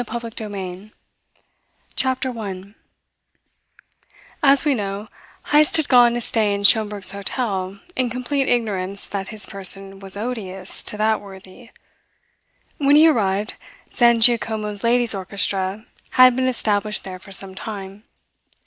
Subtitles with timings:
[0.03, 0.89] PART TWO
[1.95, 2.73] CHAPTER ONE
[4.41, 5.07] As we know,
[5.51, 10.17] Heyst had gone to stay in Schomberg's hotel in complete ignorance that his person was
[10.17, 11.69] odious to that worthy.
[12.79, 13.53] When he arrived,
[13.91, 18.03] Zangiacomo's Ladies' Orchestra had been established there for some time.